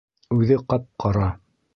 [0.35, 1.29] Үҙе ҡап-ҡара...